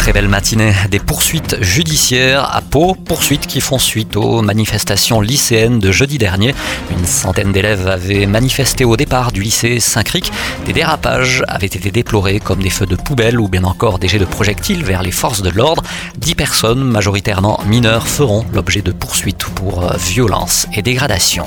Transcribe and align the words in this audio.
Très 0.00 0.14
belle 0.14 0.28
matinée. 0.28 0.72
Des 0.90 0.98
poursuites 0.98 1.62
judiciaires 1.62 2.56
à 2.56 2.62
Pau, 2.62 2.94
poursuites 2.94 3.46
qui 3.46 3.60
font 3.60 3.78
suite 3.78 4.16
aux 4.16 4.40
manifestations 4.40 5.20
lycéennes 5.20 5.78
de 5.78 5.92
jeudi 5.92 6.16
dernier. 6.16 6.54
Une 6.90 7.04
centaine 7.04 7.52
d'élèves 7.52 7.86
avaient 7.86 8.24
manifesté 8.24 8.86
au 8.86 8.96
départ 8.96 9.30
du 9.30 9.42
lycée 9.42 9.78
Saint-Cric. 9.78 10.32
Des 10.64 10.72
dérapages 10.72 11.44
avaient 11.48 11.66
été 11.66 11.90
déplorés 11.90 12.40
comme 12.40 12.62
des 12.62 12.70
feux 12.70 12.86
de 12.86 12.96
poubelle 12.96 13.38
ou 13.38 13.48
bien 13.48 13.64
encore 13.64 13.98
des 13.98 14.08
jets 14.08 14.18
de 14.18 14.24
projectiles 14.24 14.84
vers 14.84 15.02
les 15.02 15.10
forces 15.10 15.42
de 15.42 15.50
l'ordre. 15.50 15.82
Dix 16.16 16.34
personnes, 16.34 16.82
majoritairement 16.82 17.60
mineures, 17.66 18.08
feront 18.08 18.46
l'objet 18.54 18.80
de 18.80 18.92
poursuites 18.92 19.44
pour 19.54 19.84
euh, 19.84 19.96
violence 19.98 20.66
et 20.74 20.80
dégradation. 20.80 21.46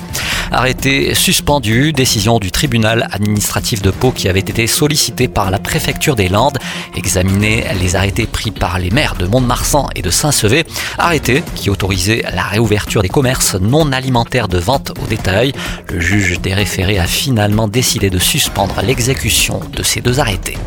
Arrêté 0.51 1.15
suspendu, 1.15 1.91
décision 1.91 2.37
du 2.37 2.51
tribunal 2.51 3.07
administratif 3.11 3.81
de 3.81 3.89
Pau 3.89 4.11
qui 4.11 4.29
avait 4.29 4.39
été 4.39 4.67
sollicité 4.67 5.27
par 5.27 5.49
la 5.49 5.57
préfecture 5.57 6.15
des 6.15 6.29
Landes. 6.29 6.59
Examiner 6.95 7.65
les 7.81 7.95
arrêtés 7.95 8.27
pris 8.27 8.42
par 8.51 8.79
les 8.79 8.91
maires 8.91 9.15
de 9.15 9.25
Mont-de-Marsan 9.25 9.89
et 9.95 10.01
de 10.01 10.09
Saint-Sevé, 10.09 10.65
arrêté 10.97 11.43
qui 11.55 11.69
autorisait 11.69 12.23
la 12.33 12.43
réouverture 12.43 13.01
des 13.01 13.09
commerces 13.09 13.55
non 13.55 13.91
alimentaires 13.91 14.47
de 14.47 14.57
vente 14.57 14.91
au 15.01 15.07
détail. 15.07 15.53
Le 15.91 15.99
juge 15.99 16.39
des 16.41 16.53
référés 16.53 16.99
a 16.99 17.07
finalement 17.07 17.67
décidé 17.67 18.09
de 18.09 18.19
suspendre 18.19 18.81
l'exécution 18.81 19.59
de 19.75 19.83
ces 19.83 20.01
deux 20.01 20.19
arrêtés. 20.19 20.57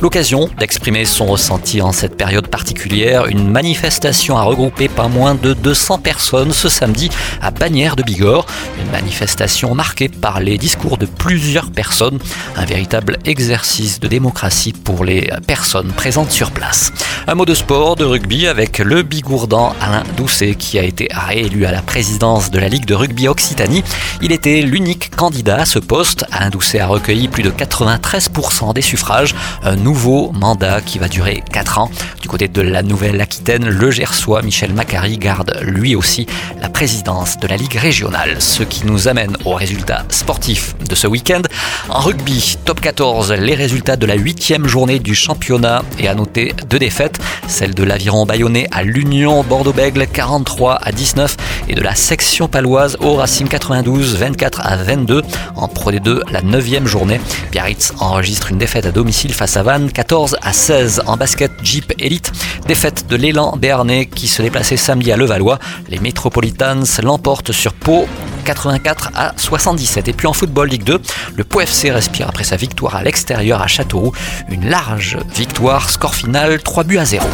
L'occasion 0.00 0.48
d'exprimer 0.58 1.04
son 1.04 1.26
ressenti 1.26 1.82
en 1.82 1.92
cette 1.92 2.16
période 2.16 2.48
particulière, 2.48 3.26
une 3.26 3.50
manifestation 3.50 4.38
a 4.38 4.42
regroupé 4.42 4.88
pas 4.88 5.08
moins 5.08 5.34
de 5.34 5.52
200 5.52 5.98
personnes 5.98 6.52
ce 6.52 6.70
samedi 6.70 7.10
à 7.42 7.50
Bagnères 7.50 7.96
de 7.96 8.02
Bigorre, 8.02 8.46
une 8.82 8.90
manifestation 8.90 9.74
marquée 9.74 10.08
par 10.08 10.40
les 10.40 10.56
discours 10.56 10.96
de 10.96 11.04
plusieurs 11.06 11.70
personnes, 11.70 12.18
un 12.56 12.64
véritable 12.64 13.18
exercice 13.26 14.00
de 14.00 14.08
démocratie 14.08 14.72
pour 14.72 15.04
les 15.04 15.30
personnes 15.46 15.92
présentes 15.92 16.30
sur 16.30 16.50
place. 16.50 16.92
Un 17.30 17.36
mot 17.36 17.44
de 17.44 17.54
sport, 17.54 17.94
de 17.94 18.04
rugby 18.04 18.48
avec 18.48 18.78
le 18.78 19.04
bigourdan 19.04 19.72
Alain 19.80 20.02
Doucet 20.16 20.56
qui 20.56 20.80
a 20.80 20.82
été 20.82 21.06
réélu 21.12 21.64
à 21.64 21.70
la 21.70 21.80
présidence 21.80 22.50
de 22.50 22.58
la 22.58 22.66
Ligue 22.66 22.86
de 22.86 22.94
rugby 22.94 23.28
Occitanie. 23.28 23.84
Il 24.20 24.32
était 24.32 24.62
l'unique 24.62 25.14
candidat 25.14 25.58
à 25.58 25.64
ce 25.64 25.78
poste. 25.78 26.24
Alain 26.32 26.50
Doucet 26.50 26.80
a 26.80 26.88
recueilli 26.88 27.28
plus 27.28 27.44
de 27.44 27.50
93% 27.52 28.74
des 28.74 28.82
suffrages. 28.82 29.36
Un 29.62 29.76
nouveau 29.76 30.32
mandat 30.32 30.80
qui 30.80 30.98
va 30.98 31.06
durer 31.06 31.44
4 31.52 31.78
ans. 31.78 31.90
Du 32.20 32.26
côté 32.26 32.48
de 32.48 32.62
la 32.62 32.82
Nouvelle-Aquitaine, 32.82 33.68
le 33.68 33.90
Gersois 33.92 34.42
Michel 34.42 34.74
Macari 34.74 35.16
garde 35.16 35.56
lui 35.62 35.94
aussi 35.94 36.26
la 36.60 36.68
présidence 36.68 37.38
de 37.38 37.46
la 37.46 37.56
Ligue 37.56 37.76
régionale. 37.76 38.42
Ce 38.42 38.64
qui 38.64 38.86
nous 38.86 39.06
amène 39.06 39.36
aux 39.44 39.54
résultats 39.54 40.04
sportifs 40.08 40.74
de 40.88 40.96
ce 40.96 41.06
week-end. 41.06 41.42
En 41.90 42.00
rugby, 42.00 42.58
top 42.64 42.80
14, 42.80 43.30
les 43.34 43.54
résultats 43.54 43.96
de 43.96 44.06
la 44.06 44.16
huitième 44.16 44.66
journée 44.66 44.98
du 44.98 45.14
championnat 45.14 45.84
et 46.00 46.08
à 46.08 46.16
noter 46.16 46.54
deux 46.68 46.80
défaites, 46.80 47.19
celle 47.48 47.74
de 47.74 47.82
l'aviron 47.82 48.26
bayonnais 48.26 48.66
à 48.70 48.82
l'Union 48.82 49.42
Bordeaux-Bègle 49.42 50.06
43 50.06 50.78
à 50.82 50.92
19 50.92 51.36
et 51.68 51.74
de 51.74 51.80
la 51.80 51.94
section 51.94 52.48
paloise 52.48 52.96
au 53.00 53.14
Racing 53.14 53.48
92 53.48 54.16
24 54.16 54.60
à 54.62 54.76
22 54.76 55.22
en 55.56 55.68
Pro 55.68 55.92
D2 55.92 56.20
la 56.30 56.42
neuvième 56.42 56.86
journée. 56.86 57.20
Biarritz 57.52 57.92
enregistre 58.00 58.50
une 58.50 58.58
défaite 58.58 58.86
à 58.86 58.92
domicile 58.92 59.32
face 59.34 59.56
à 59.56 59.62
Vannes 59.62 59.90
14 59.90 60.36
à 60.42 60.52
16 60.52 61.02
en 61.06 61.16
basket 61.16 61.52
Jeep 61.62 61.92
Elite. 61.98 62.32
Défaite 62.66 63.06
de 63.08 63.16
l'élan 63.16 63.56
béarnais 63.56 64.06
qui 64.06 64.28
se 64.28 64.42
déplaçait 64.42 64.76
samedi 64.76 65.12
à 65.12 65.16
Levallois. 65.16 65.58
Les 65.88 65.98
Metropolitans 65.98 66.84
l'emportent 67.02 67.52
sur 67.52 67.72
Pau 67.72 68.06
84 68.50 69.10
à 69.14 69.32
77. 69.36 70.08
Et 70.08 70.12
puis 70.12 70.26
en 70.26 70.32
football 70.32 70.68
Ligue 70.68 70.82
2, 70.82 71.00
le 71.36 71.44
Pau 71.44 71.60
FC 71.60 71.92
respire 71.92 72.28
après 72.28 72.42
sa 72.42 72.56
victoire 72.56 72.96
à 72.96 73.02
l'extérieur 73.04 73.62
à 73.62 73.68
Châteauroux. 73.68 74.12
Une 74.48 74.68
large 74.68 75.18
victoire, 75.36 75.88
score 75.88 76.16
final 76.16 76.60
3 76.60 76.82
buts 76.82 76.98
à 76.98 77.04
0. 77.04 77.24